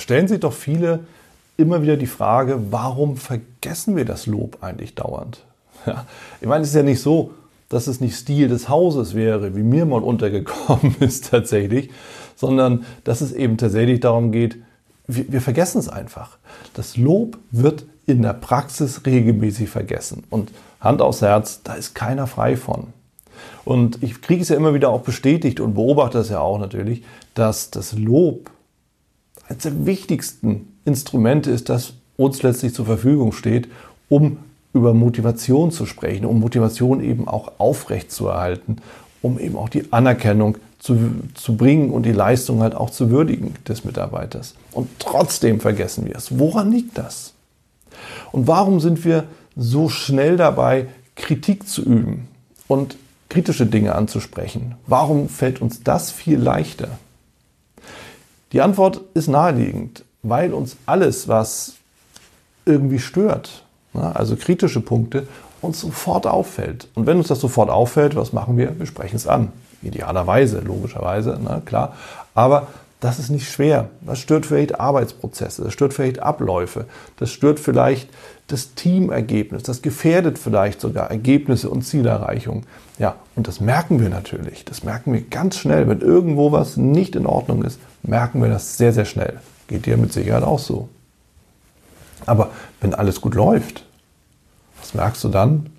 [0.00, 1.00] stellen sich doch viele
[1.56, 5.44] immer wieder die Frage, warum vergessen wir das Lob eigentlich dauernd?
[5.86, 6.04] Ja,
[6.42, 7.30] ich meine, es ist ja nicht so,
[7.70, 11.88] dass es nicht Stil des Hauses wäre, wie mir mal untergekommen ist tatsächlich,
[12.36, 14.58] sondern dass es eben tatsächlich darum geht,
[15.06, 16.36] wir, wir vergessen es einfach.
[16.74, 20.24] Das Lob wird in der Praxis regelmäßig vergessen.
[20.28, 22.88] Und Hand aufs Herz, da ist keiner frei von.
[23.64, 27.04] Und ich kriege es ja immer wieder auch bestätigt und beobachte es ja auch natürlich,
[27.34, 28.50] dass das Lob
[29.50, 33.68] eines der wichtigsten Instrumente ist, das uns letztlich zur Verfügung steht,
[34.08, 34.38] um
[34.72, 38.76] über Motivation zu sprechen, um Motivation eben auch aufrecht zu erhalten,
[39.20, 40.96] um eben auch die Anerkennung zu,
[41.34, 44.54] zu bringen und die Leistung halt auch zu würdigen des Mitarbeiters.
[44.72, 46.38] Und trotzdem vergessen wir es.
[46.38, 47.34] Woran liegt das?
[48.32, 49.24] Und warum sind wir
[49.56, 50.86] so schnell dabei,
[51.16, 52.28] Kritik zu üben
[52.68, 52.96] und
[53.28, 54.76] kritische Dinge anzusprechen?
[54.86, 56.98] Warum fällt uns das viel leichter?
[58.52, 61.74] Die Antwort ist naheliegend, weil uns alles, was
[62.66, 65.26] irgendwie stört, also kritische Punkte,
[65.60, 66.88] uns sofort auffällt.
[66.94, 68.78] Und wenn uns das sofort auffällt, was machen wir?
[68.78, 69.52] Wir sprechen es an.
[69.82, 71.96] Idealerweise, logischerweise, na klar.
[72.34, 72.68] Aber
[73.00, 73.88] das ist nicht schwer.
[74.02, 78.10] Das stört vielleicht Arbeitsprozesse, das stört vielleicht Abläufe, das stört vielleicht
[78.46, 82.64] das Teamergebnis, das gefährdet vielleicht sogar Ergebnisse und Zielerreichung.
[82.98, 84.64] Ja, und das merken wir natürlich.
[84.64, 85.88] Das merken wir ganz schnell.
[85.88, 89.40] Wenn irgendwo was nicht in Ordnung ist, merken wir das sehr, sehr schnell.
[89.68, 90.88] Geht dir mit Sicherheit auch so.
[92.26, 93.84] Aber wenn alles gut läuft,
[94.78, 95.70] was merkst du dann?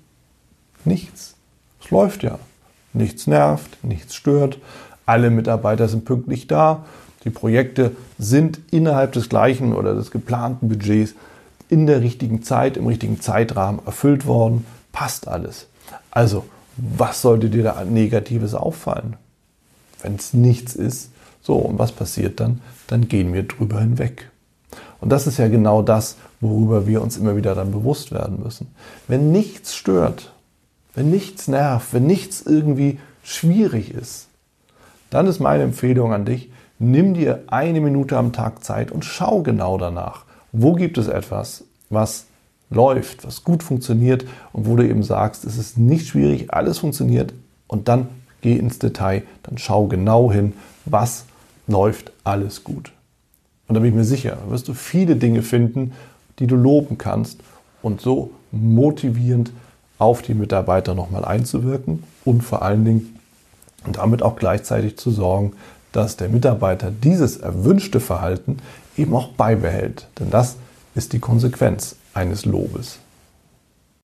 [0.84, 1.34] Nichts.
[1.84, 2.38] Es läuft ja.
[2.94, 4.58] Nichts nervt, nichts stört.
[5.06, 6.84] Alle Mitarbeiter sind pünktlich da.
[7.24, 11.14] Die Projekte sind innerhalb des gleichen oder des geplanten Budgets
[11.68, 14.66] in der richtigen Zeit, im richtigen Zeitrahmen erfüllt worden.
[14.92, 15.68] Passt alles.
[16.10, 16.44] Also,
[16.76, 19.16] was sollte dir da Negatives auffallen?
[20.02, 21.10] Wenn es nichts ist,
[21.42, 22.60] so, und was passiert dann?
[22.86, 24.30] Dann gehen wir drüber hinweg.
[25.00, 28.68] Und das ist ja genau das, worüber wir uns immer wieder dann bewusst werden müssen.
[29.08, 30.32] Wenn nichts stört,
[30.94, 34.28] wenn nichts nervt, wenn nichts irgendwie schwierig ist,
[35.12, 39.42] dann ist meine Empfehlung an dich, nimm dir eine Minute am Tag Zeit und schau
[39.42, 40.24] genau danach.
[40.52, 42.24] Wo gibt es etwas, was
[42.70, 47.34] läuft, was gut funktioniert und wo du eben sagst, es ist nicht schwierig, alles funktioniert
[47.66, 48.08] und dann
[48.40, 50.54] geh ins Detail, dann schau genau hin,
[50.86, 51.26] was
[51.66, 52.92] läuft alles gut.
[53.68, 55.92] Und da bin ich mir sicher, wirst du viele Dinge finden,
[56.38, 57.40] die du loben kannst
[57.82, 59.52] und so motivierend
[59.98, 63.18] auf die Mitarbeiter nochmal einzuwirken und vor allen Dingen
[63.90, 65.52] damit auch gleichzeitig zu sorgen,
[65.92, 68.58] dass der Mitarbeiter dieses erwünschte Verhalten
[68.96, 70.08] eben auch beibehält.
[70.18, 70.56] Denn das
[70.94, 72.98] ist die Konsequenz eines Lobes.